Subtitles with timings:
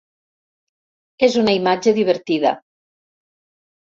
[1.27, 2.55] És una imatge divertida.